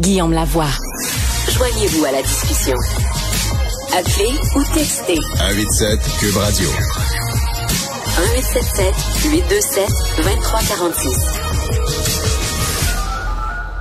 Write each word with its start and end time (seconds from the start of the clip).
Guillaume 0.00 0.32
Lavoie. 0.32 0.70
Joignez-vous 1.50 2.04
à 2.06 2.12
la 2.12 2.22
discussion. 2.22 2.76
Appelez 3.92 4.32
ou 4.56 4.62
textez. 4.74 5.18
187 5.36 6.00
Cube 6.18 6.36
Radio. 6.36 6.68
1877 8.16 8.94
827 9.30 9.88
2346. 10.24 11.40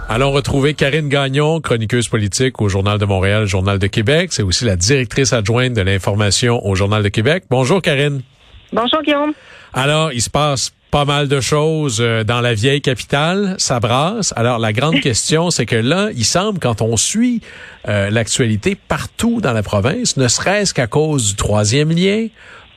Allons 0.09 0.32
retrouver 0.32 0.73
Karine 0.73 1.07
Gagnon, 1.07 1.61
chroniqueuse 1.61 2.09
politique 2.09 2.61
au 2.61 2.67
Journal 2.67 2.97
de 2.97 3.05
Montréal, 3.05 3.45
Journal 3.45 3.79
de 3.79 3.88
Québec. 3.88 4.33
C'est 4.33 4.43
aussi 4.43 4.65
la 4.65 4.75
directrice 4.75 5.31
adjointe 5.31 5.73
de 5.73 5.81
l'information 5.81 6.65
au 6.65 6.75
Journal 6.75 7.01
de 7.01 7.09
Québec. 7.09 7.45
Bonjour 7.49 7.81
Karine. 7.81 8.23
Bonjour 8.71 9.01
Guillaume. 9.01 9.33
Alors, 9.73 10.11
il 10.13 10.21
se 10.21 10.29
passe 10.29 10.71
pas 10.91 11.05
mal 11.05 11.27
de 11.27 11.39
choses 11.39 11.99
euh, 12.01 12.23
dans 12.23 12.41
la 12.41 12.55
vieille 12.55 12.81
capitale, 12.81 13.55
ça 13.59 13.79
brasse. 13.79 14.33
Alors 14.36 14.57
la 14.57 14.73
grande 14.73 14.99
question, 15.01 15.51
c'est 15.51 15.68
que 15.68 15.75
là, 15.75 16.09
il 16.15 16.25
semble 16.25 16.59
quand 16.59 16.82
on 16.82 16.97
suit 16.97 17.42
euh, 17.87 18.09
l'actualité 18.09 18.75
partout 18.75 19.39
dans 19.39 19.54
la 19.54 19.61
province, 19.61 20.18
ne 20.18 20.28
serait-ce 20.28 20.73
qu'à 20.73 20.87
cause 20.87 21.29
du 21.29 21.36
troisième 21.36 21.92
lien 21.92 22.28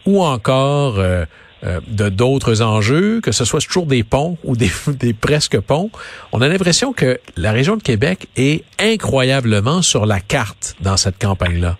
ou 0.04 0.22
encore 0.22 0.98
euh, 0.98 1.24
euh, 1.64 1.80
de 1.86 2.08
d'autres 2.08 2.60
enjeux, 2.60 3.20
que 3.20 3.30
ce 3.30 3.44
soit 3.44 3.60
toujours 3.60 3.86
des 3.86 4.02
ponts 4.02 4.36
ou 4.42 4.56
des, 4.56 4.70
des 4.88 5.12
presque 5.12 5.60
ponts, 5.60 5.90
on 6.32 6.40
a 6.40 6.48
l'impression 6.48 6.92
que 6.92 7.20
la 7.36 7.52
région 7.52 7.76
de 7.76 7.82
Québec 7.82 8.26
est 8.36 8.64
incroyablement 8.80 9.80
sur 9.80 10.04
la 10.04 10.18
carte 10.18 10.74
dans 10.80 10.96
cette 10.96 11.18
campagne-là. 11.20 11.78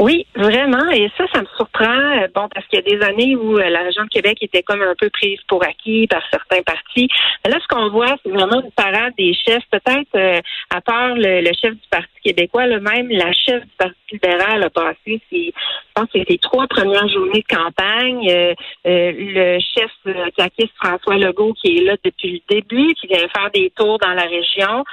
Oui, 0.00 0.26
vraiment. 0.34 0.90
Et 0.90 1.08
ça, 1.16 1.24
ça 1.32 1.40
me 1.40 1.46
surprend. 1.56 1.84
Euh, 1.84 2.26
bon, 2.34 2.48
parce 2.52 2.66
qu'il 2.66 2.80
y 2.80 2.82
a 2.82 2.96
des 2.96 3.04
années 3.04 3.36
où 3.36 3.58
euh, 3.58 3.70
la 3.70 3.82
région 3.82 4.02
de 4.02 4.08
Québec 4.08 4.38
était 4.40 4.62
comme 4.62 4.82
un 4.82 4.94
peu 4.98 5.08
prise 5.10 5.38
pour 5.46 5.62
acquis 5.62 6.08
par 6.08 6.22
certains 6.32 6.62
partis. 6.62 7.08
Là, 7.46 7.58
ce 7.62 7.68
qu'on 7.68 7.90
voit, 7.90 8.16
c'est 8.24 8.30
vraiment 8.30 8.60
une 8.60 8.72
parade 8.72 9.12
des 9.16 9.34
chefs. 9.34 9.62
Peut-être, 9.70 10.16
euh, 10.16 10.40
à 10.70 10.80
part 10.80 11.14
le, 11.14 11.44
chef 11.60 11.74
du 11.74 11.88
Parti 11.90 12.08
québécois, 12.24 12.66
le 12.66 12.80
même 12.80 13.08
la 13.08 13.32
chef 13.32 13.62
du 13.62 13.70
Parti 13.78 13.94
libéral 14.10 14.64
a 14.64 14.70
passé 14.70 15.20
ses, 15.30 15.52
je 15.52 15.92
pense, 15.94 16.08
ses 16.12 16.38
trois 16.38 16.66
premières 16.66 17.08
journées 17.08 17.44
de 17.48 17.56
campagne. 17.56 18.54
le 18.84 19.58
chef 19.60 19.90
caquiste 20.36 20.72
François 20.82 21.16
Legault, 21.16 21.52
qui 21.54 21.76
est 21.76 21.84
là 21.84 21.96
depuis 22.04 22.42
le 22.48 22.54
début, 22.56 22.94
qui 22.94 23.06
vient 23.06 23.28
faire 23.28 23.50
des 23.52 23.70
tours 23.76 23.98
dans 23.98 24.12
la 24.12 24.22
région. 24.22 24.84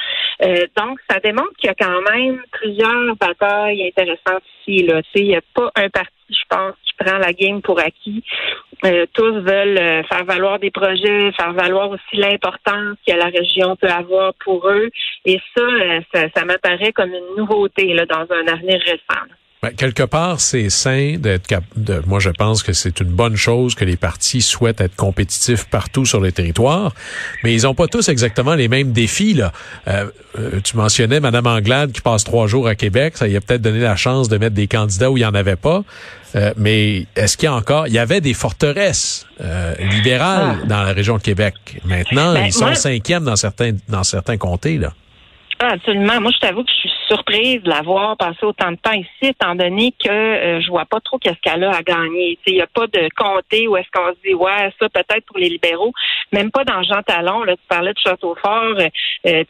donc, 0.76 1.00
ça 1.10 1.20
démontre 1.20 1.54
qu'il 1.58 1.68
y 1.68 1.70
a 1.70 1.76
quand 1.76 2.02
même 2.12 2.42
plusieurs 2.52 3.16
batailles 3.16 3.88
intéressantes 3.88 4.44
ici. 4.68 4.91
Il 5.16 5.28
n'y 5.28 5.36
a 5.36 5.42
pas 5.54 5.72
un 5.76 5.90
parti, 5.90 6.12
je 6.30 6.44
pense, 6.50 6.74
qui 6.84 6.94
prend 6.98 7.18
la 7.18 7.34
game 7.34 7.62
pour 7.62 7.80
acquis. 7.80 8.24
Euh, 8.84 9.06
tous 9.14 9.34
veulent 9.42 9.78
euh, 9.78 10.04
faire 10.04 10.26
valoir 10.26 10.60
des 10.60 10.72
projets, 10.72 11.32
faire 11.34 11.54
valoir 11.54 11.92
aussi 11.92 12.16
l'importance 12.16 12.98
que 13.08 13.14
la 13.14 13.26
région 13.26 13.76
peut 13.76 13.90
avoir 13.90 14.34
pour 14.44 14.68
eux. 14.70 14.90
Et 15.26 15.40
ça, 15.56 15.64
euh, 15.64 16.02
ça, 16.14 16.30
ça 16.36 16.46
m'apparaît 16.46 16.92
comme 16.92 17.12
une 17.12 17.36
nouveauté 17.38 17.94
là, 17.94 18.06
dans 18.06 18.26
un 18.32 18.48
avenir 18.48 18.80
récent. 18.82 19.22
Ben, 19.64 19.76
quelque 19.76 20.02
part, 20.02 20.40
c'est 20.40 20.72
sain 20.72 21.18
d'être 21.20 21.46
cap 21.46 21.64
de, 21.76 22.02
moi 22.08 22.20
je 22.20 22.32
pense 22.32 22.64
que 22.64 22.74
c'est 22.74 23.00
une 23.00 23.12
bonne 23.12 23.36
chose 23.36 23.76
que 23.76 23.86
les 23.86 23.96
partis 23.96 24.42
souhaitent 24.42 24.82
être 24.82 24.96
compétitifs 24.96 25.66
partout 25.66 26.04
sur 26.04 26.20
le 26.20 26.32
territoire, 26.32 26.96
mais 27.44 27.54
ils 27.54 27.68
ont 27.68 27.76
pas 27.76 27.86
tous 27.86 28.10
exactement 28.10 28.56
les 28.56 28.68
mêmes 28.68 28.92
défis 28.92 29.36
là. 29.36 29.52
Euh, 29.88 30.08
euh, 30.40 30.62
tu 30.64 30.78
mentionnais 30.78 31.20
Madame 31.20 31.46
Anglade 31.46 31.92
qui 31.92 32.02
passe 32.02 32.24
trois 32.24 32.48
jours 32.48 32.68
à 32.68 32.74
Québec, 32.74 33.18
ça 33.18 33.28
y 33.28 33.38
a 33.38 33.40
peut-être 33.40 33.62
donné 33.62 33.82
la 33.82 33.96
chance 33.96 34.30
de 34.30 34.40
mettre 34.40 34.56
des 34.56 34.66
candidats 34.66 35.12
où 35.12 35.18
il 35.18 35.22
y 35.22 35.26
en 35.28 35.36
avait 35.36 35.58
pas. 35.58 35.84
Euh, 36.36 36.54
mais 36.58 37.06
est-ce 37.16 37.38
qu'il 37.38 37.46
y 37.46 37.50
a 37.50 37.54
encore, 37.54 37.86
il 37.86 37.94
y 37.94 38.00
avait 38.00 38.20
des 38.20 38.34
forteresses 38.34 39.28
libérales 39.80 40.58
ah. 40.64 40.66
dans 40.66 40.82
la 40.82 40.94
région 40.94 41.18
de 41.18 41.22
Québec. 41.22 41.54
Maintenant, 41.86 42.34
ben, 42.34 42.46
ils 42.48 42.54
sont 42.54 42.74
cinquièmes 42.74 43.26
dans 43.26 43.36
certains 43.36 43.74
dans 43.88 44.04
certains 44.04 44.38
comtés 44.38 44.80
là. 44.80 44.92
Ah, 45.60 45.74
absolument. 45.74 46.20
Moi, 46.20 46.32
je 46.34 46.40
t'avoue 46.40 46.64
que 46.64 46.72
je 46.72 46.80
suis 46.80 46.91
surprise 47.12 47.62
de 47.64 47.70
l'avoir 47.70 48.16
passé 48.16 48.40
autant 48.44 48.72
de 48.72 48.78
temps 48.78 48.94
ici, 48.94 49.10
étant 49.24 49.56
donné 49.56 49.94
que 50.04 50.10
euh, 50.10 50.62
je 50.62 50.70
vois 50.70 50.86
pas 50.86 51.00
trop 51.02 51.18
qu'est-ce 51.18 51.40
qu'elle 51.42 51.64
a 51.64 51.72
à 51.72 51.82
gagner. 51.82 52.38
Il 52.48 52.54
n'y 52.54 52.62
a 52.62 52.68
pas 52.68 52.88
de 52.88 53.10
comté 53.16 53.68
où 53.68 53.76
est-ce 53.76 53.90
qu'on 53.94 54.10
se 54.14 54.28
dit 54.28 54.34
ouais, 54.34 54.72
ça 54.80 54.88
peut-être 54.90 55.26
pour 55.26 55.38
les 55.38 55.50
libéraux. 55.50 55.92
Même 56.32 56.52
pas 56.52 56.64
dans 56.64 56.82
Jean 56.84 57.02
Talon, 57.04 57.44
là, 57.44 57.56
tu 57.56 57.64
parlais 57.68 57.94
de 57.94 58.00
Château-Fort, 58.00 58.76
euh, 58.80 58.90
euh 59.28 59.44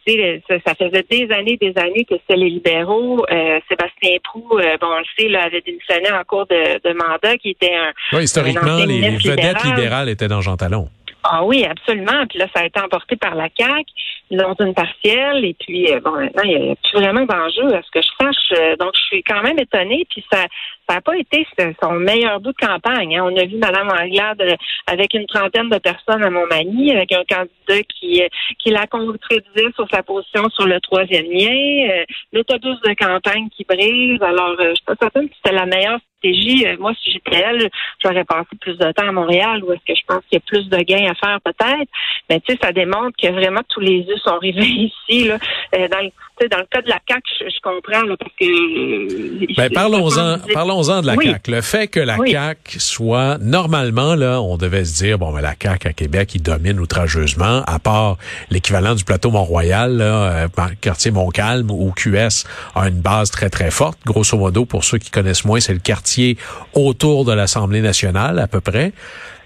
ça, 0.48 0.56
ça, 0.66 0.76
faisait 0.76 1.06
des 1.10 1.32
années, 1.32 1.58
des 1.58 1.74
années 1.78 2.06
que 2.06 2.16
c'était 2.16 2.38
les 2.38 2.50
libéraux. 2.50 3.24
Euh, 3.32 3.60
Sébastien 3.70 4.18
Prou, 4.24 4.48
bon, 4.50 4.88
on 4.88 5.00
le 5.00 5.06
sait, 5.18 5.30
là, 5.30 5.44
avait 5.44 5.62
démissionné 5.62 6.12
en 6.12 6.24
cours 6.24 6.48
de, 6.48 6.94
mandat, 6.94 7.38
qui 7.38 7.52
était 7.52 7.76
un. 7.76 7.92
Oui, 8.14 8.24
historiquement, 8.24 8.84
les, 8.86 9.18
vedettes 9.18 9.64
libérales 9.64 10.10
étaient 10.10 10.28
dans 10.28 10.42
Jean 10.42 10.58
Talon. 10.58 10.90
Ah 11.24 11.44
oui, 11.44 11.66
absolument. 11.66 12.26
Puis 12.28 12.40
là, 12.40 12.48
ça 12.54 12.62
a 12.62 12.66
été 12.66 12.80
emporté 12.80 13.16
par 13.16 13.36
la 13.36 13.48
CAQ. 13.56 13.86
Ont 14.32 14.56
une 14.62 14.74
partielle. 14.74 15.44
Et 15.44 15.54
puis, 15.60 15.92
euh, 15.92 16.00
bon, 16.00 16.12
maintenant, 16.12 16.44
il 16.46 16.58
n'y 16.58 16.72
a 16.72 16.76
plus 16.76 17.00
vraiment 17.00 17.26
d'enjeu 17.26 17.66
à 17.76 17.82
ce 17.82 17.92
que 17.92 18.02
je 18.02 18.08
sache. 18.18 18.60
Euh, 18.60 18.78
donc, 18.78 18.92
je 18.96 19.02
suis 19.02 19.24
quand 19.24 19.42
même 19.42 19.60
étonnée. 19.60 20.06
Puis 20.10 20.24
ça 20.32 20.46
ça 20.88 20.96
n'a 20.96 21.02
pas 21.02 21.18
été 21.18 21.46
son 21.82 21.92
meilleur 21.94 22.40
bout 22.40 22.52
de 22.52 22.66
campagne. 22.66 23.18
Hein. 23.18 23.24
On 23.24 23.38
a 23.38 23.46
vu 23.46 23.58
Mme 23.58 23.90
Anglade 23.90 24.42
euh, 24.42 24.56
avec 24.88 25.14
une 25.14 25.26
trentaine 25.26 25.70
de 25.70 25.78
personnes 25.78 26.24
à 26.24 26.30
Montmagny, 26.30 26.92
avec 26.92 27.14
un 27.14 27.24
candidat 27.24 27.84
qui, 27.88 28.22
qui 28.60 28.70
la 28.72 28.88
contredisait 28.88 29.72
sur 29.76 29.88
sa 29.90 30.04
position 30.04 30.50
sur 30.50 30.66
le 30.66 30.80
troisième 30.82 31.32
lien. 31.32 32.04
L'autobus 32.34 32.80
de 32.82 32.94
campagne 32.94 33.48
qui 33.56 33.64
brise. 33.64 34.22
Alors, 34.22 34.56
je 34.60 34.74
suis 34.76 34.86
pas 34.86 34.96
certaine 35.00 35.30
que 35.30 35.36
c'était 35.36 35.56
la 35.56 35.66
meilleure 35.66 36.00
euh, 36.24 36.78
moi, 36.80 36.94
si 37.02 37.12
j'étais 37.12 37.38
elle, 37.38 37.70
j'aurais 38.04 38.24
passé 38.24 38.50
plus 38.60 38.78
de 38.78 38.92
temps 38.92 39.08
à 39.08 39.12
Montréal 39.12 39.64
où 39.64 39.72
est-ce 39.72 39.86
que 39.86 39.96
je 39.96 40.06
pense 40.08 40.24
qu'il 40.30 40.34
y 40.34 40.38
a 40.38 40.46
plus 40.46 40.70
de 40.70 40.78
gains 40.78 41.12
à 41.12 41.16
faire 41.16 41.40
peut-être. 41.44 41.90
Mais 42.30 42.40
tu 42.42 42.54
sais, 42.54 42.60
ça 42.62 42.72
démontre 42.72 43.16
que 43.22 43.28
vraiment 43.28 43.62
tous 43.70 43.80
les 43.80 44.00
yeux 44.00 44.18
sont 44.24 44.38
rivés 44.40 44.66
ici. 44.66 45.28
Là. 45.28 45.38
Euh, 45.76 45.88
dans, 45.88 46.00
le, 46.00 46.48
dans 46.48 46.58
le 46.58 46.66
cas 46.70 46.82
de 46.82 46.90
la 46.90 47.00
CAQ, 47.08 47.24
je, 47.40 47.60
comprends 47.62 48.04
là, 48.04 48.16
parce 48.18 48.32
que. 48.40 48.46
Euh, 48.46 49.48
ben, 49.58 49.70
parlons-en, 49.72 50.38
parlons-en 50.54 51.02
de 51.02 51.08
la 51.08 51.16
CAQ. 51.16 51.52
Le 51.52 51.62
fait 51.62 51.88
que 51.88 52.00
la 52.00 52.18
CAQ 52.18 52.80
soit 52.80 53.38
normalement 53.40 54.16
là, 54.16 54.42
on 54.42 54.58
devait 54.58 54.86
se 54.86 55.04
dire 55.04 55.18
bon, 55.18 55.32
mais 55.32 55.42
la 55.42 55.56
CAQ 55.62 55.88
à 55.88 55.94
Québec, 55.94 56.36
il 56.36 56.42
domine 56.42 56.80
outrageusement, 56.80 57.64
à 57.68 57.80
part 57.80 58.18
l'équivalent 58.50 58.96
du 58.96 59.04
plateau 59.04 59.32
Mont-Royal, 59.32 59.98
là, 59.98 60.48
quartier 60.82 61.12
Montcalm 61.12 61.70
où 61.72 61.92
QS 61.92 62.46
a 62.76 62.88
une 62.88 63.02
base 63.02 63.32
très 63.32 63.50
très 63.50 63.72
forte. 63.72 64.00
Grosso 64.06 64.38
modo, 64.38 64.66
pour 64.66 64.84
ceux 64.84 64.98
qui 64.98 65.12
connaissent 65.12 65.46
moins, 65.46 65.60
c'est 65.60 65.74
le 65.74 65.80
quartier 65.80 66.38
autour 66.74 67.26
de 67.26 67.34
l'Assemblée 67.34 67.82
nationale 67.82 68.40
à 68.40 68.48
peu 68.48 68.62
près. 68.62 68.94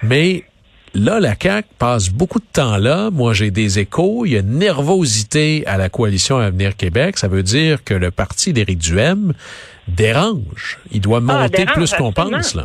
Mais 0.04 0.44
là, 0.96 1.20
la 1.20 1.36
CAQ 1.40 1.68
passe 1.78 2.10
beaucoup 2.10 2.40
de 2.40 2.46
temps 2.52 2.78
là. 2.78 3.12
Moi, 3.12 3.34
j'ai 3.34 3.52
des 3.52 3.80
échos. 3.80 4.26
Il 4.26 4.32
y 4.32 4.38
a 4.38 4.40
une 4.40 4.58
nervosité 4.58 5.64
à 5.68 5.78
la 5.78 5.90
coalition 5.90 6.38
Avenir 6.38 6.76
Québec. 6.76 7.18
Ça 7.18 7.28
veut 7.28 7.44
dire 7.44 7.84
que 7.84 7.94
le 7.94 8.12
parti 8.12 8.54
d'Éric 8.54 8.80
Duhem 8.80 9.34
dérange. 9.88 10.80
Il 10.92 11.02
doit 11.02 11.18
ah, 11.18 11.42
monter 11.42 11.66
plus 11.66 11.92
qu'on 11.94 12.12
pense, 12.12 12.56
là. 12.56 12.64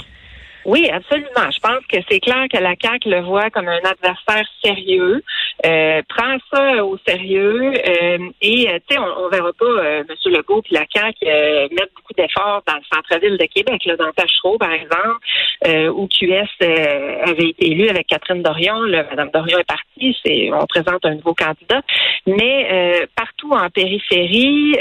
Oui, 0.71 0.89
absolument. 0.89 1.51
Je 1.51 1.59
pense 1.59 1.85
que 1.89 1.97
c'est 2.09 2.21
clair 2.21 2.47
que 2.49 2.57
la 2.57 2.75
CAQ 2.81 3.09
le 3.09 3.23
voit 3.23 3.51
comme 3.51 3.67
un 3.67 3.81
adversaire 3.83 4.47
sérieux, 4.65 5.21
euh, 5.67 6.01
prend 6.09 6.37
ça 6.53 6.85
au 6.85 6.97
sérieux 7.05 7.73
euh, 7.75 8.19
et 8.41 8.69
euh, 8.69 8.79
tu 8.89 8.95
sais, 8.95 9.01
on, 9.01 9.25
on, 9.25 9.29
verra 9.29 9.53
pas 9.53 9.65
euh, 9.65 10.05
M. 10.09 10.33
Legault 10.33 10.63
et 10.71 10.75
la 10.75 10.85
CAQ 10.89 11.17
euh, 11.27 11.69
mettre 11.73 11.93
beaucoup 11.97 12.13
d'efforts 12.17 12.63
dans 12.69 12.77
le 12.77 12.83
centre-ville 12.89 13.37
de 13.37 13.47
Québec, 13.47 13.85
là, 13.85 13.97
dans 13.97 14.13
Tachereau, 14.13 14.59
par 14.59 14.71
exemple, 14.71 15.19
où 15.93 16.07
QS 16.07 16.47
avait 16.63 17.49
été 17.49 17.73
élu 17.73 17.89
avec 17.89 18.07
Catherine 18.07 18.43
Dorion. 18.43 18.83
Là, 18.83 19.05
Madame 19.11 19.31
Dorion 19.35 19.59
est 19.59 19.65
partie, 19.65 20.17
c'est 20.25 20.51
on 20.53 20.67
présente 20.67 21.05
un 21.05 21.17
nouveau 21.17 21.35
candidat, 21.35 21.83
mais 22.27 23.09
partout 23.17 23.51
en 23.51 23.69
périphérie. 23.71 24.77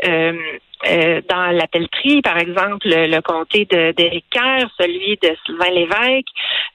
Euh, 0.88 1.22
dans 1.28 1.52
la 1.52 1.68
pelleterie, 1.68 2.22
par 2.22 2.38
exemple, 2.38 2.88
le, 2.88 3.20
comté 3.22 3.66
d'Éric 3.66 4.26
Kerr, 4.30 4.70
celui 4.80 5.18
de 5.22 5.36
Sylvain 5.46 5.72
Lévesque, 5.72 6.28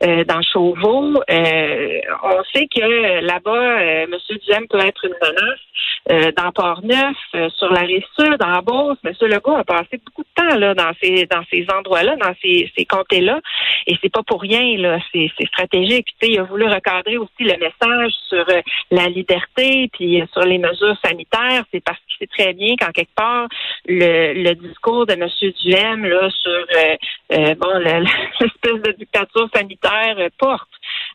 euh, 0.03 0.25
dans 0.25 0.43
Chauveau. 0.43 1.23
Euh, 1.31 2.01
on 2.23 2.43
sait 2.53 2.67
que 2.67 3.21
là-bas, 3.21 3.83
M. 3.83 4.15
Duhem 4.47 4.67
peut 4.69 4.81
être 4.81 5.05
une 5.05 5.15
menace. 5.21 6.35
dans 6.37 6.53
Port-Neuf, 6.53 7.17
sur 7.57 7.73
la 7.73 7.81
rive 7.81 8.05
sud, 8.19 8.37
en 8.43 8.61
Beauce, 8.61 8.99
M. 9.05 9.15
Legault 9.23 9.57
a 9.57 9.65
passé 9.65 9.99
beaucoup 10.05 10.23
de 10.23 10.35
temps 10.37 10.59
là 10.59 10.75
dans 10.75 10.93
ces 11.03 11.25
dans 11.27 11.43
ces 11.51 11.67
endroits-là, 11.73 12.17
dans 12.17 12.35
ces, 12.43 12.71
ces 12.77 12.85
comtés-là, 12.85 13.41
et 13.87 13.95
c'est 14.03 14.13
pas 14.13 14.23
pour 14.23 14.43
rien 14.43 14.77
là, 14.77 14.99
c'est 15.13 15.31
stratégique. 15.47 16.09
Puis, 16.21 16.33
il 16.33 16.39
a 16.41 16.43
voulu 16.43 16.67
recadrer 16.67 17.17
aussi 17.17 17.31
le 17.41 17.57
message 17.57 18.13
sur 18.29 18.45
la 18.91 19.09
liberté, 19.09 19.89
puis 19.93 20.23
sur 20.33 20.43
les 20.43 20.59
mesures 20.59 20.97
sanitaires. 21.03 21.65
C'est 21.73 21.83
parce 21.83 21.99
qu'il 22.01 22.27
sait 22.27 22.45
très 22.45 22.53
bien 22.53 22.77
qu'en 22.77 22.93
quelque 22.93 23.15
part 23.15 23.49
le, 23.87 24.55
discours 24.55 25.07
de 25.07 25.15
M. 25.15 25.29
Duhem 25.63 26.05
là, 26.05 26.31
sur 26.31 26.51
euh, 26.53 26.97
euh, 27.33 27.55
bon 27.55 27.79
l'espèce 28.41 28.83
de 28.83 28.93
dictature 28.99 29.49
sanitaire 29.55 29.84
euh, 29.87 30.29
porte 30.39 30.69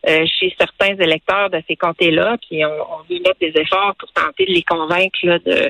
chez 0.06 0.56
certains 0.57 0.95
électeurs 0.95 1.50
de 1.50 1.62
ces 1.68 1.75
comtés-là, 1.75 2.38
puis 2.48 2.66
on, 2.66 2.69
on, 2.69 3.04
veut 3.10 3.19
mettre 3.19 3.39
des 3.42 3.51
efforts 3.60 3.95
pour 4.00 4.10
tenter 4.13 4.45
de 4.45 4.54
les 4.54 4.63
convaincre 4.63 5.19
là, 5.24 5.39
de, 5.39 5.69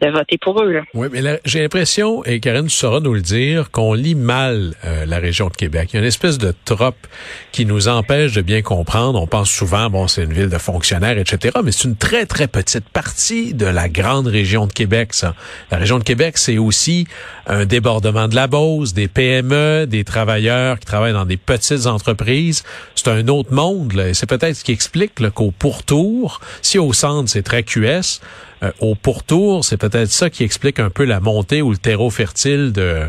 de 0.00 0.10
voter 0.10 0.38
pour 0.38 0.62
eux. 0.62 0.72
Là. 0.72 0.82
Oui, 0.94 1.08
mais 1.12 1.40
j'ai 1.44 1.60
l'impression, 1.60 2.24
et 2.24 2.40
Karine, 2.40 2.66
tu 2.66 2.76
sauras 2.76 3.00
nous 3.00 3.14
le 3.14 3.20
dire, 3.20 3.70
qu'on 3.70 3.94
lit 3.94 4.14
mal 4.14 4.74
euh, 4.84 5.04
la 5.06 5.18
région 5.18 5.48
de 5.48 5.56
Québec. 5.56 5.90
Il 5.92 5.96
y 5.96 5.98
a 5.98 6.00
une 6.00 6.06
espèce 6.06 6.38
de 6.38 6.54
trope 6.64 7.06
qui 7.52 7.66
nous 7.66 7.88
empêche 7.88 8.32
de 8.32 8.42
bien 8.42 8.62
comprendre. 8.62 9.20
On 9.20 9.26
pense 9.26 9.50
souvent, 9.50 9.90
bon, 9.90 10.08
c'est 10.08 10.24
une 10.24 10.32
ville 10.32 10.48
de 10.48 10.58
fonctionnaires, 10.58 11.18
etc., 11.18 11.58
mais 11.62 11.72
c'est 11.72 11.88
une 11.88 11.96
très, 11.96 12.26
très 12.26 12.48
petite 12.48 12.88
partie 12.88 13.54
de 13.54 13.66
la 13.66 13.88
grande 13.88 14.26
région 14.26 14.66
de 14.66 14.72
Québec, 14.72 15.12
ça. 15.12 15.34
La 15.70 15.78
région 15.78 15.98
de 15.98 16.04
Québec, 16.04 16.38
c'est 16.38 16.58
aussi 16.58 17.06
un 17.46 17.66
débordement 17.66 18.28
de 18.28 18.34
la 18.34 18.46
Beauce, 18.46 18.94
des 18.94 19.08
PME, 19.08 19.86
des 19.86 20.04
travailleurs 20.04 20.78
qui 20.78 20.86
travaillent 20.86 21.12
dans 21.12 21.26
des 21.26 21.36
petites 21.36 21.86
entreprises. 21.86 22.62
C'est 22.94 23.08
un 23.08 23.28
autre 23.28 23.52
monde, 23.52 23.92
là, 23.92 24.08
et 24.08 24.14
c'est 24.14 24.26
peut-être 24.26 24.56
ce 24.56 24.64
qui 24.64 24.72
explique 24.72 25.28
qu'au 25.30 25.50
pourtour, 25.50 26.40
si 26.62 26.78
au 26.78 26.92
centre, 26.92 27.28
c'est 27.28 27.42
très 27.42 27.62
QS, 27.62 28.20
euh, 28.62 28.70
au 28.80 28.94
pourtour, 28.94 29.64
c'est 29.64 29.76
peut-être 29.76 30.10
ça 30.10 30.30
qui 30.30 30.44
explique 30.44 30.78
un 30.80 30.90
peu 30.90 31.04
la 31.04 31.20
montée 31.20 31.62
ou 31.62 31.70
le 31.70 31.78
terreau 31.78 32.10
fertile 32.10 32.72
de 32.72 33.08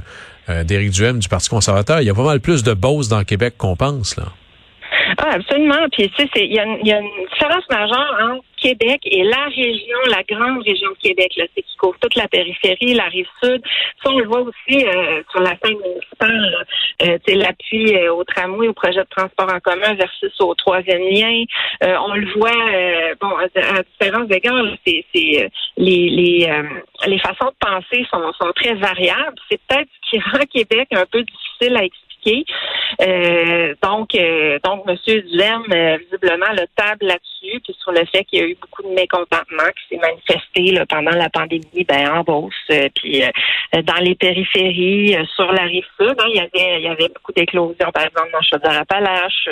euh, 0.49 0.63
d'Éric 0.63 0.91
Duhem 0.91 1.19
du 1.19 1.29
Parti 1.29 1.49
conservateur. 1.49 2.01
Il 2.01 2.05
y 2.05 2.09
a 2.09 2.13
pas 2.13 2.23
mal 2.23 2.39
plus 2.39 2.63
de 2.63 2.73
Beauce 2.73 3.07
dans 3.07 3.23
Québec 3.23 3.55
qu'on 3.57 3.75
pense, 3.75 4.15
là. 4.15 4.25
Ah, 5.17 5.31
absolument. 5.33 5.87
Puis, 5.91 6.09
tu 6.09 6.23
sais, 6.23 6.45
il 6.45 6.53
y, 6.53 6.59
a 6.59 6.99
une 6.99 7.27
différence 7.31 7.67
majeure 7.69 8.17
entre 8.21 8.43
Québec 8.57 9.01
et 9.05 9.23
la 9.23 9.45
région, 9.45 9.97
la 10.07 10.23
grande 10.23 10.63
région 10.63 10.89
de 10.91 10.97
Québec, 11.01 11.31
là, 11.37 11.45
c'est 11.55 11.63
qui 11.63 11.75
couvre 11.77 11.97
toute 11.99 12.15
la 12.15 12.27
périphérie, 12.27 12.93
la 12.93 13.05
rive 13.05 13.27
sud. 13.43 13.61
Ça, 14.03 14.11
on 14.11 14.19
le 14.19 14.27
voit 14.27 14.41
aussi 14.41 14.85
euh, 14.85 15.21
sur 15.31 15.41
la 15.41 15.55
scène 15.61 15.77
municipale. 15.77 16.65
Euh, 17.01 17.17
l'appui 17.27 17.95
euh, 17.95 18.13
au 18.13 18.23
tramway, 18.23 18.67
au 18.67 18.73
projet 18.73 18.99
de 18.99 19.07
transport 19.09 19.51
en 19.51 19.59
commun 19.59 19.93
versus 19.95 20.33
au 20.39 20.53
troisième 20.55 21.01
lien. 21.01 21.43
Euh, 21.83 21.95
on 22.07 22.13
le 22.13 22.31
voit, 22.33 22.49
euh, 22.51 23.15
bon, 23.19 23.35
à, 23.37 23.77
à 23.77 23.83
différents 23.83 24.27
égards, 24.29 24.65
c'est, 24.85 25.03
les, 25.13 25.49
les, 25.77 26.63
les 27.07 27.19
façons 27.19 27.47
de 27.47 27.67
penser 27.67 28.05
sont, 28.11 28.31
sont 28.39 28.51
très 28.55 28.75
variables. 28.75 29.37
C'est 29.49 29.59
peut-être 29.67 29.89
ce 30.03 30.09
qui 30.09 30.19
rend 30.19 30.45
Québec 30.53 30.87
un 30.91 31.05
peu 31.05 31.23
difficile 31.23 31.77
à 31.77 31.83
expliquer 31.83 32.10
euh, 33.01 33.73
donc, 33.81 34.13
euh, 34.15 34.59
donc, 34.63 34.83
M. 34.87 34.95
Duhem, 35.05 35.63
euh, 35.71 35.97
visiblement, 35.97 36.51
le 36.51 36.65
table 36.75 37.05
là-dessus, 37.05 37.59
puis 37.63 37.75
sur 37.79 37.91
le 37.91 38.05
fait 38.05 38.23
qu'il 38.25 38.39
y 38.39 38.43
a 38.43 38.47
eu 38.47 38.57
beaucoup 38.59 38.83
de 38.83 38.89
mécontentement 38.89 39.69
qui 39.75 39.95
s'est 39.95 40.01
manifesté 40.01 40.71
là, 40.71 40.85
pendant 40.85 41.11
la 41.11 41.29
pandémie, 41.29 41.85
ben, 41.87 42.09
en 42.11 42.21
Beauce, 42.21 42.53
puis 42.95 43.23
dans 43.73 44.01
les 44.01 44.15
périphéries, 44.15 45.15
sur 45.35 45.51
la 45.51 45.63
rive 45.63 45.85
sud, 45.99 46.15
hein, 46.19 46.25
il 46.29 46.35
y 46.35 46.39
avait 46.39 46.79
il 46.79 46.83
y 46.83 46.87
avait 46.87 47.07
beaucoup 47.07 47.31
d'éclosions, 47.31 47.91
par 47.93 48.03
exemple, 48.03 48.29
dans 48.31 48.41
Chaudière-Appalaches, 48.41 49.49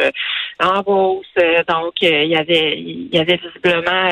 en 0.60 0.81
Beauce. 0.81 1.25
donc, 1.68 1.94
il 2.01 2.27
y 2.27 2.36
avait 2.36 2.77
il 2.77 3.10
y 3.13 3.19
avait 3.19 3.38
visiblement 3.38 4.10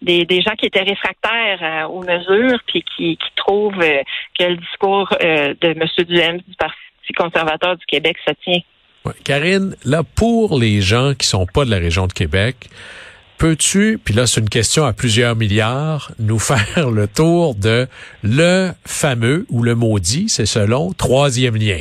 des, 0.00 0.24
des 0.24 0.40
gens 0.40 0.54
qui 0.56 0.66
étaient 0.66 0.82
réfractaires 0.82 1.90
aux 1.90 2.02
mesures, 2.02 2.58
puis 2.66 2.82
qui, 2.82 3.16
qui 3.16 3.30
trouvent 3.36 3.78
que 3.78 4.44
le 4.44 4.56
discours 4.56 5.08
de 5.20 5.66
M. 5.68 5.84
Duhem 6.06 6.38
du 6.38 6.54
Parti 6.56 6.78
conservateur 7.12 7.76
du 7.76 7.84
Québec 7.86 8.16
se 8.26 8.32
tient. 8.44 8.60
Karine, 9.24 9.74
là, 9.84 10.02
pour 10.02 10.58
les 10.58 10.80
gens 10.80 11.14
qui 11.14 11.26
sont 11.26 11.46
pas 11.46 11.64
de 11.64 11.70
la 11.70 11.78
région 11.78 12.06
de 12.06 12.12
Québec, 12.12 12.68
peux-tu, 13.38 13.98
puis 14.02 14.14
là 14.14 14.28
c'est 14.28 14.40
une 14.40 14.48
question 14.48 14.84
à 14.84 14.92
plusieurs 14.92 15.34
milliards, 15.34 16.12
nous 16.20 16.38
faire 16.38 16.90
le 16.90 17.08
tour 17.08 17.56
de 17.56 17.88
le 18.22 18.70
fameux 18.84 19.46
ou 19.50 19.64
le 19.64 19.74
maudit, 19.74 20.28
c'est 20.28 20.46
selon, 20.46 20.92
troisième 20.92 21.56
lien. 21.56 21.80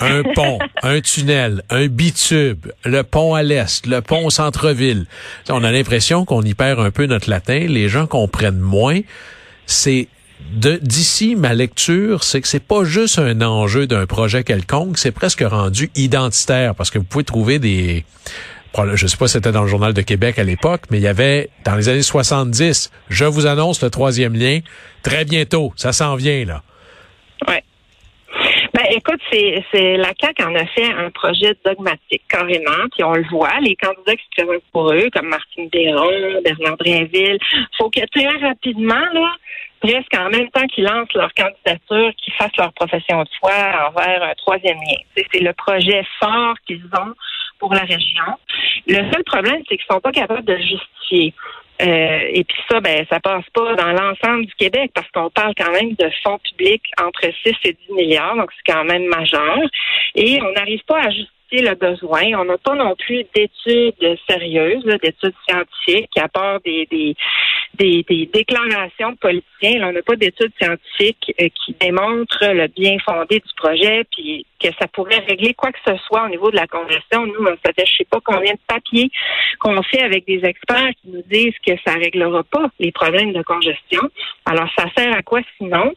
Un 0.00 0.22
pont, 0.34 0.58
un 0.82 1.00
tunnel, 1.00 1.62
un 1.70 1.86
bitube, 1.86 2.66
le 2.84 3.02
pont 3.02 3.34
à 3.34 3.42
l'est, 3.42 3.86
le 3.86 4.00
pont 4.02 4.26
au 4.26 4.30
centre-ville. 4.30 5.06
On 5.48 5.64
a 5.64 5.72
l'impression 5.72 6.24
qu'on 6.24 6.42
y 6.42 6.52
perd 6.52 6.78
un 6.78 6.90
peu 6.90 7.06
notre 7.06 7.30
latin, 7.30 7.58
les 7.58 7.88
gens 7.88 8.06
comprennent 8.06 8.60
moins. 8.60 9.00
C'est 9.64 10.08
d'ici 10.52 11.36
ma 11.36 11.54
lecture, 11.54 12.24
c'est 12.24 12.40
que 12.40 12.48
c'est 12.48 12.62
pas 12.62 12.84
juste 12.84 13.18
un 13.18 13.40
enjeu 13.42 13.86
d'un 13.86 14.06
projet 14.06 14.44
quelconque, 14.44 14.98
c'est 14.98 15.12
presque 15.12 15.42
rendu 15.42 15.90
identitaire 15.94 16.74
parce 16.74 16.90
que 16.90 16.98
vous 16.98 17.04
pouvez 17.04 17.24
trouver 17.24 17.58
des 17.58 18.04
je 18.94 19.06
sais 19.06 19.16
pas 19.16 19.26
si 19.26 19.32
c'était 19.32 19.52
dans 19.52 19.62
le 19.62 19.68
journal 19.68 19.92
de 19.92 20.02
Québec 20.02 20.38
à 20.38 20.44
l'époque, 20.44 20.82
mais 20.90 20.98
il 20.98 21.02
y 21.02 21.08
avait 21.08 21.50
dans 21.64 21.74
les 21.74 21.88
années 21.88 22.02
70, 22.02 22.90
je 23.08 23.24
vous 23.24 23.46
annonce 23.46 23.82
le 23.82 23.90
troisième 23.90 24.34
lien 24.34 24.60
très 25.02 25.24
bientôt, 25.24 25.72
ça 25.76 25.92
s'en 25.92 26.14
vient 26.14 26.44
là. 26.44 26.62
Ben, 28.74 28.84
écoute, 28.90 29.20
c'est, 29.32 29.64
c'est 29.72 29.96
la 29.96 30.12
CAQ 30.20 30.44
en 30.44 30.54
a 30.54 30.66
fait 30.66 30.92
un 30.92 31.10
projet 31.10 31.54
dogmatique, 31.64 32.22
carrément, 32.28 32.86
puis 32.92 33.02
on 33.02 33.12
le 33.12 33.24
voit, 33.30 33.60
les 33.60 33.76
candidats 33.76 34.14
qui 34.14 34.24
se 34.24 34.42
présentent 34.44 34.64
pour 34.72 34.92
eux, 34.92 35.08
comme 35.12 35.28
Martine 35.28 35.68
Béron, 35.68 36.42
Bernard 36.44 36.76
Drinville, 36.76 37.38
faut 37.78 37.88
que 37.90 38.04
très 38.12 38.28
rapidement, 38.46 39.06
là, 39.14 39.32
presque 39.80 40.14
en 40.14 40.28
même 40.30 40.50
temps 40.50 40.66
qu'ils 40.66 40.84
lancent 40.84 41.12
leur 41.14 41.32
candidature, 41.34 42.12
qu'ils 42.16 42.34
fassent 42.34 42.56
leur 42.58 42.72
profession 42.74 43.22
de 43.22 43.28
foi 43.40 43.52
envers 43.88 44.22
un 44.22 44.34
troisième 44.34 44.76
lien. 44.76 45.22
C'est 45.32 45.40
le 45.40 45.52
projet 45.52 46.04
fort 46.20 46.54
qu'ils 46.66 46.84
ont 46.98 47.14
pour 47.58 47.72
la 47.74 47.82
région. 47.82 48.24
Le 48.86 49.10
seul 49.12 49.24
problème, 49.24 49.62
c'est 49.68 49.76
qu'ils 49.76 49.86
sont 49.90 50.00
pas 50.00 50.12
capables 50.12 50.44
de 50.44 50.56
justifier. 50.56 51.34
Euh, 51.80 52.20
et 52.32 52.44
puis 52.44 52.58
ça, 52.68 52.80
ben, 52.80 53.06
ça 53.08 53.20
passe 53.20 53.44
pas 53.54 53.74
dans 53.76 53.92
l'ensemble 53.92 54.46
du 54.46 54.54
Québec 54.54 54.90
parce 54.94 55.08
qu'on 55.12 55.30
parle 55.30 55.54
quand 55.56 55.70
même 55.72 55.92
de 55.92 56.10
fonds 56.24 56.38
publics 56.38 56.84
entre 57.00 57.22
6 57.44 57.54
et 57.64 57.76
10 57.88 57.94
milliards, 57.94 58.36
donc 58.36 58.50
c'est 58.52 58.72
quand 58.72 58.84
même 58.84 59.06
majeur. 59.06 59.58
Et 60.14 60.40
on 60.42 60.52
n'arrive 60.52 60.82
pas 60.86 61.00
à 61.00 61.10
le 61.56 61.74
besoin. 61.74 62.22
On 62.38 62.44
n'a 62.44 62.58
pas 62.58 62.74
non 62.74 62.94
plus 62.96 63.24
d'études 63.34 64.18
sérieuses, 64.28 64.84
d'études 64.84 65.34
scientifiques, 65.48 66.16
à 66.18 66.28
part 66.28 66.60
des, 66.60 66.86
des, 66.90 67.16
des, 67.74 68.04
des 68.08 68.26
déclarations 68.26 69.12
de 69.12 69.16
politiciens. 69.16 69.88
on 69.88 69.92
n'a 69.92 70.02
pas 70.02 70.16
d'études 70.16 70.52
scientifiques 70.60 71.34
euh, 71.40 71.48
qui 71.64 71.74
démontrent 71.80 72.52
le 72.52 72.66
bien 72.68 72.96
fondé 73.04 73.40
du 73.40 73.54
projet, 73.56 74.04
puis 74.12 74.46
que 74.60 74.68
ça 74.80 74.88
pourrait 74.88 75.24
régler 75.28 75.54
quoi 75.54 75.70
que 75.70 75.78
ce 75.86 75.96
soit 76.06 76.24
au 76.24 76.28
niveau 76.28 76.50
de 76.50 76.56
la 76.56 76.66
congestion. 76.66 77.26
Nous, 77.26 77.46
ça 77.64 77.72
fait 77.76 77.86
je 77.86 77.96
sais 77.98 78.06
pas 78.10 78.18
combien 78.24 78.52
de 78.52 78.60
papiers 78.66 79.10
qu'on 79.60 79.80
fait 79.82 80.02
avec 80.02 80.26
des 80.26 80.44
experts 80.44 80.90
qui 81.00 81.10
nous 81.10 81.22
disent 81.30 81.54
que 81.64 81.72
ça 81.86 81.94
réglera 81.94 82.42
pas 82.44 82.68
les 82.78 82.92
problèmes 82.92 83.32
de 83.32 83.42
congestion. 83.42 84.02
Alors, 84.44 84.68
ça 84.76 84.86
sert 84.96 85.14
à 85.14 85.22
quoi 85.22 85.40
sinon? 85.56 85.92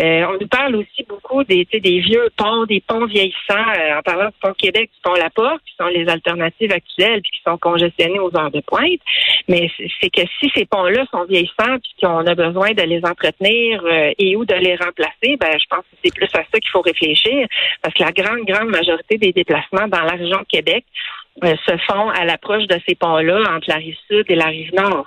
Euh, 0.00 0.26
on 0.28 0.38
nous 0.40 0.48
parle 0.48 0.76
aussi 0.76 1.04
beaucoup 1.08 1.42
des, 1.44 1.66
des 1.72 2.00
vieux 2.00 2.28
ponts, 2.36 2.64
des 2.66 2.82
ponts 2.86 3.06
vieillissants, 3.06 3.34
euh, 3.78 3.98
en 3.98 4.02
parlant 4.02 4.26
du 4.26 4.36
pont 4.40 4.54
Québec, 4.54 4.90
du 4.94 5.00
pont 5.02 5.14
La 5.14 5.30
Porte, 5.30 5.60
qui 5.66 5.74
sont 5.76 5.88
les 5.88 6.08
alternatives 6.08 6.72
actuelles, 6.72 7.20
puis 7.22 7.30
qui 7.32 7.42
sont 7.44 7.58
congestionnés 7.58 8.18
aux 8.20 8.34
heures 8.36 8.50
de 8.50 8.60
pointe. 8.60 9.00
Mais 9.48 9.70
c'est 10.00 10.10
que 10.10 10.22
si 10.40 10.50
ces 10.54 10.64
ponts-là 10.66 11.04
sont 11.10 11.24
vieillissants, 11.24 11.78
puis 11.82 11.94
qu'on 12.02 12.26
a 12.26 12.34
besoin 12.34 12.72
de 12.72 12.82
les 12.82 13.04
entretenir 13.04 13.82
euh, 13.84 14.12
et 14.18 14.36
ou 14.36 14.44
de 14.44 14.54
les 14.54 14.76
remplacer, 14.76 15.36
ben 15.38 15.52
je 15.58 15.66
pense 15.68 15.80
que 15.80 15.96
c'est 16.04 16.14
plus 16.14 16.28
à 16.34 16.44
ça 16.50 16.60
qu'il 16.60 16.70
faut 16.70 16.80
réfléchir, 16.80 17.46
parce 17.82 17.94
que 17.94 18.02
la 18.02 18.12
grande, 18.12 18.44
grande 18.46 18.68
majorité 18.68 19.18
des 19.18 19.32
déplacements 19.32 19.88
dans 19.88 20.02
la 20.02 20.12
région 20.12 20.38
de 20.38 20.46
Québec 20.48 20.84
euh, 21.42 21.54
se 21.66 21.76
font 21.88 22.10
à 22.10 22.24
l'approche 22.24 22.66
de 22.66 22.78
ces 22.86 22.94
ponts-là 22.94 23.40
entre 23.54 23.68
la 23.68 23.76
rive 23.76 23.96
sud 24.08 24.24
et 24.28 24.36
la 24.36 24.46
rive 24.46 24.72
nord. 24.74 25.06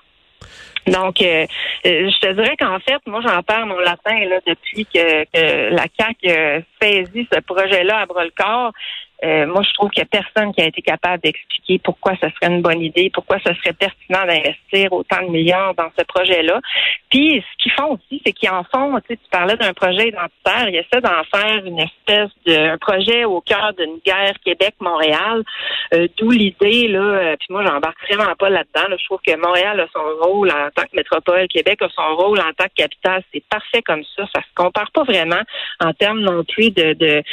Donc, 0.87 1.21
euh, 1.21 1.45
euh, 1.85 2.09
je 2.09 2.19
te 2.19 2.33
dirais 2.33 2.55
qu'en 2.57 2.79
fait, 2.79 2.99
moi, 3.05 3.21
j'en 3.25 3.41
perds 3.43 3.65
mon 3.65 3.79
latin 3.79 4.17
là, 4.25 4.39
depuis 4.45 4.85
que, 4.85 5.23
que 5.25 5.73
la 5.73 5.85
CAQ 5.99 6.65
saisit 6.81 7.27
ce 7.31 7.39
projet-là 7.41 7.99
à 7.99 8.05
bras-le-corps. 8.05 8.71
Euh, 9.23 9.47
moi, 9.47 9.63
je 9.63 9.73
trouve 9.73 9.89
qu'il 9.89 10.03
n'y 10.03 10.09
a 10.13 10.23
personne 10.23 10.53
qui 10.53 10.61
a 10.61 10.65
été 10.65 10.81
capable 10.81 11.23
d'expliquer 11.23 11.79
pourquoi 11.79 12.13
ce 12.21 12.29
serait 12.29 12.53
une 12.53 12.61
bonne 12.61 12.81
idée, 12.81 13.09
pourquoi 13.11 13.37
ce 13.39 13.53
serait 13.55 13.73
pertinent 13.73 14.25
d'investir 14.25 14.93
autant 14.93 15.23
de 15.23 15.29
milliards 15.29 15.73
dans 15.73 15.89
ce 15.97 16.03
projet-là. 16.03 16.59
Puis, 17.09 17.41
ce 17.41 17.63
qu'ils 17.63 17.71
font 17.71 17.93
aussi, 17.93 18.21
c'est 18.25 18.33
qu'ils 18.33 18.49
en 18.49 18.63
font, 18.63 18.99
tu 19.07 19.17
tu 19.17 19.29
parlais 19.31 19.55
d'un 19.55 19.73
projet 19.73 20.09
identitaire, 20.09 20.69
ils 20.69 20.75
essaient 20.75 21.01
d'en 21.01 21.23
faire 21.31 21.65
une 21.65 21.79
espèce 21.79 22.29
de 22.45 22.67
un 22.67 22.77
projet 22.77 23.25
au 23.25 23.41
cœur 23.41 23.73
d'une 23.77 23.97
guerre 24.05 24.33
Québec-Montréal, 24.43 25.43
euh, 25.93 26.07
d'où 26.17 26.31
l'idée, 26.31 26.87
là, 26.87 26.99
euh, 26.99 27.35
puis 27.39 27.47
moi, 27.49 27.63
j'embarque 27.65 27.97
vraiment 28.09 28.35
pas 28.35 28.49
là-dedans. 28.49 28.95
Je 28.97 29.05
trouve 29.05 29.19
que 29.25 29.35
Montréal 29.35 29.79
a 29.79 29.87
son 29.93 30.27
rôle 30.27 30.49
en 30.49 30.69
tant 30.75 30.83
que 30.83 30.95
métropole, 30.95 31.47
Québec 31.47 31.81
a 31.81 31.89
son 31.89 32.15
rôle 32.15 32.39
en 32.39 32.53
tant 32.55 32.65
que 32.65 32.75
capitale. 32.75 33.23
C'est 33.33 33.43
parfait 33.49 33.81
comme 33.81 34.03
ça. 34.15 34.25
Ça 34.33 34.41
se 34.41 34.53
compare 34.55 34.91
pas 34.91 35.03
vraiment 35.03 35.41
en 35.79 35.93
termes 35.93 36.21
non 36.21 36.43
plus 36.43 36.71
de, 36.71 36.93
de 36.93 37.23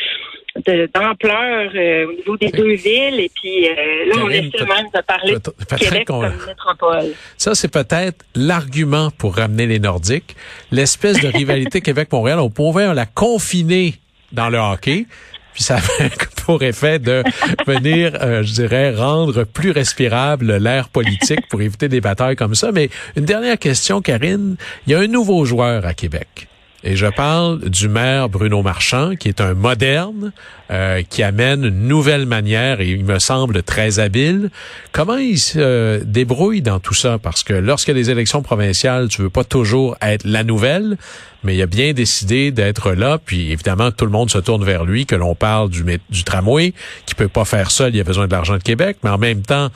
d'ampleur 0.57 1.71
euh, 1.75 2.07
au 2.07 2.13
niveau 2.13 2.37
des 2.37 2.51
deux 2.51 2.75
villes. 2.75 3.21
Et 3.21 3.31
puis 3.35 3.69
euh, 3.69 3.75
là, 4.07 4.23
on 4.23 4.31
essaie 4.31 4.65
même 4.65 4.87
de 4.95 5.01
parler 5.03 5.35
de 5.35 5.77
Québec 5.77 6.07
comme 6.07 6.33
métropole. 6.47 7.13
Ça, 7.37 7.55
c'est 7.55 7.69
peut-être 7.69 8.25
l'argument 8.35 9.11
pour 9.19 9.37
ramener 9.37 9.67
les 9.67 9.79
Nordiques. 9.79 10.37
L'espèce 10.71 11.21
de 11.21 11.29
rivalité 11.29 11.81
Québec-Montréal, 11.83 12.39
on 12.39 12.51
pourrait 12.51 12.95
la 12.95 13.07
confiner 13.07 13.95
dans 14.33 14.49
le 14.49 14.59
hockey. 14.59 15.07
Puis 15.55 15.63
ça 15.63 15.77
a 15.77 16.09
pour 16.45 16.63
effet 16.63 16.99
de 16.99 17.23
venir, 17.67 18.13
euh, 18.21 18.43
je 18.43 18.53
dirais, 18.53 18.95
rendre 18.95 19.45
plus 19.45 19.71
respirable 19.71 20.57
l'air 20.57 20.89
politique 20.89 21.49
pour 21.49 21.63
éviter 21.63 21.89
des 21.89 22.01
batailles 22.01 22.37
comme 22.37 22.55
ça. 22.55 22.73
Mais 22.73 22.91
une 23.17 23.25
dernière 23.25 23.59
question, 23.59 24.03
Karine. 24.03 24.57
Il 24.87 24.93
y 24.93 24.95
a 24.97 24.99
un 24.99 25.07
nouveau 25.07 25.45
joueur 25.45 25.87
à 25.87 25.95
Québec. 25.95 26.49
Et 26.87 26.97
je 26.97 27.07
parle 27.07 27.71
du 27.71 27.89
maire 27.89 28.29
Bruno 28.29 28.61
Marchand, 28.61 29.17
qui 29.17 29.29
est 29.29 29.41
un 29.41 29.55
moderne, 29.55 30.33
euh, 30.71 31.03
qui 31.09 31.23
amène 31.23 31.65
une 31.65 31.89
nouvelle 31.89 32.27
manière 32.27 32.83
et 32.83 32.91
il 32.91 33.07
me 33.07 33.19
semble 33.19 33.63
très 33.63 34.01
habile. 34.01 34.51
Comment 34.93 35.17
il 35.17 35.39
se 35.39 36.05
débrouille 36.05 36.61
dans 36.61 36.81
tout 36.81 36.93
ça? 36.93 37.19
Parce 37.19 37.43
que 37.43 37.55
a 37.55 37.95
des 37.95 38.11
élections 38.11 38.43
provinciales, 38.43 39.09
tu 39.09 39.23
veux 39.23 39.31
pas 39.31 39.45
toujours 39.45 39.97
être 40.03 40.25
la 40.27 40.45
nouvelle, 40.45 40.99
mais 41.45 41.55
il 41.55 41.63
a 41.63 41.67
bien 41.67 41.93
décidé 41.93 42.51
d'être 42.51 42.93
là. 42.93 43.19
Puis 43.25 43.53
évidemment, 43.53 43.91
tout 43.91 44.05
le 44.05 44.11
monde 44.11 44.31
se 44.31 44.39
tourne 44.39 44.65
vers 44.65 44.85
lui, 44.85 45.07
que 45.07 45.15
l'on 45.15 45.35
parle 45.35 45.71
du, 45.71 46.25
tramway, 46.25 46.73
qui 47.07 47.15
peut 47.15 47.29
pas 47.29 47.45
faire 47.45 47.71
seul, 47.71 47.95
il 47.95 48.01
a 48.01 48.05
besoin 48.05 48.27
de 48.27 48.33
l'argent 48.33 48.57
de 48.57 48.63
Québec, 48.63 48.99
mais 49.05 49.11
en 49.11 49.19
même 49.19 49.43
temps, 49.43 49.69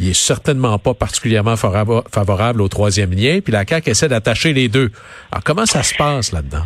il 0.00 0.08
est 0.08 0.14
certainement 0.14 0.78
pas 0.78 0.94
particulièrement 0.94 1.56
favorable 1.56 2.62
au 2.62 2.68
troisième 2.68 3.12
lien. 3.12 3.40
Puis 3.42 3.52
la 3.52 3.66
CAQ 3.66 3.90
essaie 3.90 4.08
d'attacher 4.08 4.52
les 4.52 4.68
deux. 4.68 4.90
Alors 5.32 5.44
comment 5.44 5.66
ça 5.66 5.82
se 5.82 5.94
passe 5.94 6.32
là-dedans? 6.32 6.64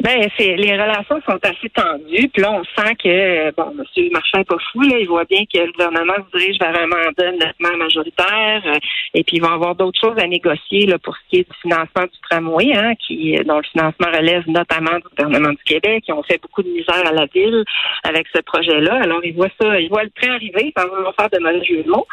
Ben, 0.00 0.28
c'est 0.36 0.56
les 0.56 0.72
relations 0.72 1.20
sont 1.26 1.38
assez 1.42 1.70
tendues. 1.70 2.28
Puis 2.28 2.42
là, 2.42 2.52
on 2.52 2.64
sent 2.64 2.94
que 3.02 3.50
bon, 3.52 3.72
M. 3.78 4.08
Marchand 4.12 4.38
n'est 4.38 4.44
pas 4.44 4.56
fou. 4.72 4.82
Là, 4.82 4.98
il 4.98 5.06
voit 5.06 5.24
bien 5.24 5.44
que 5.52 5.58
le 5.58 5.72
gouvernement 5.72 6.14
se 6.16 6.38
dirige 6.38 6.58
vers 6.58 6.76
un 6.76 6.86
mandat 6.86 7.32
nettement 7.32 7.76
majoritaire. 7.76 8.62
Euh, 8.66 8.78
et 9.14 9.22
puis, 9.22 9.36
ils 9.36 9.42
vont 9.42 9.52
avoir 9.52 9.74
d'autres 9.74 9.98
choses 9.98 10.18
à 10.18 10.26
négocier 10.26 10.86
là, 10.86 10.98
pour 10.98 11.16
ce 11.16 11.20
qui 11.30 11.36
est 11.40 11.48
du 11.48 11.56
financement 11.62 12.02
du 12.02 12.18
tramway, 12.28 12.74
hein, 12.74 12.94
qui 13.06 13.36
dont 13.46 13.58
le 13.58 13.62
financement 13.62 14.08
relève 14.08 14.42
notamment 14.48 14.96
du 14.96 15.08
gouvernement 15.16 15.50
du 15.50 15.62
Québec. 15.64 16.04
Ils 16.08 16.12
ont 16.12 16.22
fait 16.22 16.40
beaucoup 16.42 16.62
de 16.62 16.68
misère 16.68 17.06
à 17.06 17.12
la 17.12 17.26
ville 17.26 17.64
avec 18.02 18.26
ce 18.34 18.40
projet-là. 18.40 19.00
Alors, 19.02 19.24
ils 19.24 19.34
voient 19.34 19.48
ça, 19.60 19.78
ils 19.80 19.88
voient 19.88 20.04
le 20.04 20.10
train 20.10 20.34
arriver 20.34 20.72
sans 20.76 20.88
vouloir 20.88 21.14
faire 21.14 21.30
de 21.30 21.38
mauvais 21.38 21.64
jeu 21.64 21.82
de 21.82 21.88
mots. 21.88 22.06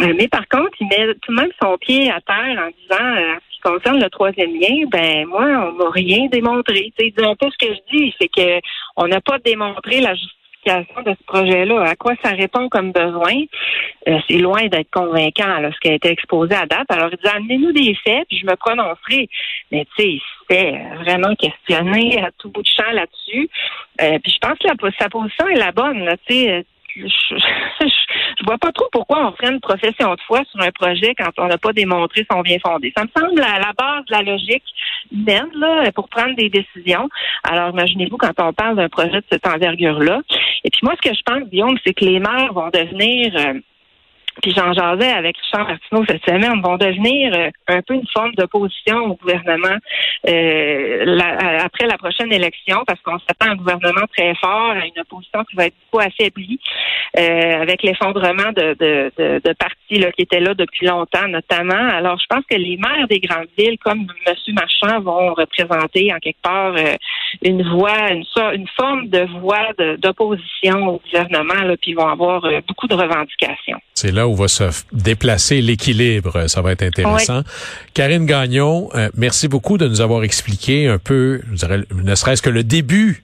Euh, 0.00 0.12
mais 0.18 0.28
par 0.28 0.46
contre, 0.48 0.72
il 0.80 0.88
met 0.88 1.14
tout 1.22 1.32
de 1.32 1.40
même 1.40 1.50
son 1.62 1.76
pied 1.78 2.10
à 2.10 2.20
terre 2.20 2.58
en 2.58 2.70
disant 2.80 3.16
euh, 3.16 3.36
concerne 3.62 4.00
le 4.00 4.10
troisième 4.10 4.54
lien, 4.54 4.86
ben 4.90 5.26
moi, 5.26 5.44
on 5.44 5.72
m'a 5.72 5.90
rien 5.90 6.26
démontré. 6.26 6.92
Sais, 6.98 7.12
un 7.18 7.36
peu 7.36 7.48
ce 7.50 7.66
que 7.66 7.74
je 7.74 7.96
dis, 7.96 8.14
c'est 8.20 8.28
que 8.28 8.60
on 8.96 9.06
n'a 9.06 9.20
pas 9.20 9.38
démontré 9.38 10.00
la 10.00 10.14
justification 10.14 11.02
de 11.04 11.10
ce 11.10 11.24
projet-là. 11.26 11.82
À 11.82 11.96
quoi 11.96 12.14
ça 12.22 12.30
répond 12.30 12.68
comme 12.68 12.92
besoin? 12.92 13.34
Euh, 14.08 14.18
c'est 14.28 14.38
loin 14.38 14.66
d'être 14.66 14.90
convaincant 14.90 15.58
là, 15.58 15.70
ce 15.72 15.78
qui 15.80 15.88
a 15.88 15.94
été 15.94 16.10
exposé 16.10 16.54
à 16.54 16.66
date. 16.66 16.90
Alors, 16.90 17.08
il 17.10 17.18
dit 17.18 17.28
amenez-nous 17.28 17.72
des 17.72 17.94
faits, 18.04 18.26
puis 18.28 18.38
je 18.38 18.46
me 18.46 18.56
prononcerai. 18.56 19.28
Mais 19.70 19.86
tu 19.96 20.02
sais, 20.02 20.08
il 20.10 20.22
s'était 20.40 20.78
vraiment 21.04 21.34
questionné 21.34 22.22
à 22.22 22.30
tout 22.38 22.50
bout 22.50 22.62
de 22.62 22.68
champ 22.68 22.90
là-dessus. 22.92 23.48
Euh, 24.00 24.18
puis 24.22 24.32
je 24.32 24.38
pense 24.38 24.58
que 24.58 24.68
sa 24.98 25.08
position 25.08 25.48
est 25.48 25.58
la 25.58 25.72
bonne. 25.72 26.08
Tu 26.26 26.34
sais, 26.34 26.64
je, 26.96 27.06
je, 27.08 28.44
vois 28.44 28.58
pas 28.58 28.72
trop 28.72 28.88
pourquoi 28.92 29.28
on 29.28 29.32
ferait 29.32 29.52
une 29.52 29.60
profession 29.60 30.14
de 30.14 30.20
foi 30.26 30.42
sur 30.50 30.60
un 30.60 30.70
projet 30.70 31.14
quand 31.16 31.30
on 31.38 31.46
n'a 31.46 31.58
pas 31.58 31.72
démontré 31.72 32.26
son 32.30 32.40
bien 32.40 32.58
fondé. 32.58 32.92
Ça 32.96 33.04
me 33.04 33.10
semble 33.16 33.40
à 33.40 33.58
la 33.58 33.72
base 33.72 34.04
de 34.06 34.12
la 34.12 34.22
logique 34.22 34.64
humaine 35.10 35.48
là, 35.54 35.90
pour 35.92 36.08
prendre 36.08 36.34
des 36.36 36.50
décisions. 36.50 37.08
Alors 37.44 37.70
imaginez-vous 37.70 38.16
quand 38.16 38.38
on 38.38 38.52
parle 38.52 38.76
d'un 38.76 38.88
projet 38.88 39.20
de 39.20 39.24
cette 39.30 39.46
envergure-là. 39.46 40.20
Et 40.64 40.70
puis 40.70 40.80
moi, 40.82 40.94
ce 41.02 41.08
que 41.08 41.14
je 41.14 41.22
pense, 41.22 41.48
Guillaume, 41.48 41.78
c'est 41.84 41.94
que 41.94 42.04
les 42.04 42.20
maires 42.20 42.52
vont 42.52 42.68
devenir 42.68 43.34
euh, 43.36 43.54
puis 44.40 44.52
j'en 44.56 44.72
jasais 44.72 45.10
avec 45.10 45.36
Richard 45.36 45.68
Martineau 45.68 46.04
cette 46.08 46.24
semaine, 46.24 46.62
vont 46.62 46.76
devenir 46.76 47.34
euh, 47.34 47.50
un 47.68 47.82
peu 47.82 47.94
une 47.94 48.06
forme 48.12 48.32
d'opposition 48.34 48.98
au 48.98 49.14
gouvernement 49.14 49.76
euh, 50.28 51.18
après 51.60 51.86
la 51.86 51.98
prochaine 51.98 52.32
élection, 52.32 52.82
parce 52.86 53.00
qu'on 53.02 53.18
s'attend 53.18 53.48
à 53.48 53.50
un 53.50 53.56
gouvernement 53.56 54.06
très 54.16 54.34
fort, 54.36 54.70
à 54.70 54.86
une 54.86 55.00
opposition 55.00 55.44
qui 55.44 55.56
va 55.56 55.66
être 55.66 55.74
beaucoup 55.84 56.02
affaiblie, 56.02 56.58
euh, 57.18 57.62
avec 57.62 57.82
l'effondrement 57.82 58.52
de, 58.56 58.74
de, 58.78 59.12
de, 59.18 59.40
de, 59.44 59.52
partis 59.52 59.98
là, 59.98 60.10
qui 60.12 60.22
étaient 60.22 60.40
là 60.40 60.54
depuis 60.54 60.86
longtemps, 60.86 61.28
notamment. 61.28 61.74
Alors, 61.74 62.18
je 62.18 62.26
pense 62.28 62.44
que 62.48 62.56
les 62.56 62.78
maires 62.78 63.08
des 63.08 63.20
grandes 63.20 63.48
villes, 63.58 63.78
comme 63.84 64.06
M. 64.26 64.34
Marchand, 64.54 65.00
vont 65.00 65.34
représenter 65.34 66.12
en 66.12 66.18
quelque 66.18 66.40
part 66.42 66.74
une 67.42 67.62
voix, 67.70 68.10
une, 68.10 68.24
une 68.54 68.68
forme 68.76 69.08
de 69.08 69.26
voix 69.40 69.68
d'opposition 69.98 70.86
au 70.88 71.02
gouvernement, 71.04 71.62
là, 71.64 71.76
puis 71.80 71.94
vont 71.94 72.08
avoir 72.08 72.42
beaucoup 72.66 72.86
de 72.86 72.94
revendications. 72.94 73.78
Où 74.26 74.34
va 74.34 74.48
se 74.48 74.64
déplacer 74.92 75.60
l'équilibre. 75.60 76.48
Ça 76.48 76.62
va 76.62 76.72
être 76.72 76.82
intéressant. 76.82 77.42
Karine 77.94 78.26
Gagnon, 78.26 78.88
euh, 78.94 79.08
merci 79.16 79.48
beaucoup 79.48 79.78
de 79.78 79.88
nous 79.88 80.00
avoir 80.00 80.24
expliqué 80.24 80.86
un 80.88 80.98
peu, 80.98 81.40
je 81.50 81.56
dirais, 81.56 81.80
ne 81.94 82.14
serait-ce 82.14 82.42
que 82.42 82.50
le 82.50 82.64
début 82.64 83.22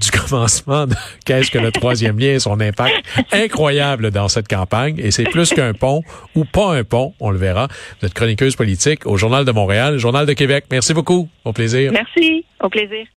du 0.00 0.10
commencement 0.28 0.86
de 0.86 0.94
qu'est-ce 1.24 1.50
que 1.50 1.58
le 1.58 1.72
troisième 1.72 2.18
lien 2.18 2.34
et 2.34 2.38
son 2.38 2.60
impact 2.60 2.94
incroyable 3.32 4.10
dans 4.10 4.28
cette 4.28 4.48
campagne. 4.48 4.96
Et 4.98 5.10
c'est 5.10 5.24
plus 5.24 5.52
qu'un 5.52 5.74
pont 5.74 6.02
ou 6.34 6.44
pas 6.44 6.74
un 6.74 6.84
pont, 6.84 7.14
on 7.20 7.30
le 7.30 7.38
verra. 7.38 7.68
Vous 8.00 8.06
êtes 8.06 8.14
chroniqueuse 8.14 8.56
politique 8.56 9.06
au 9.06 9.16
Journal 9.16 9.44
de 9.44 9.52
Montréal, 9.52 9.98
Journal 9.98 10.26
de 10.26 10.32
Québec. 10.32 10.66
Merci 10.70 10.94
beaucoup. 10.94 11.28
Au 11.44 11.52
plaisir. 11.52 11.92
Merci. 11.92 12.44
Au 12.62 12.68
plaisir. 12.68 13.06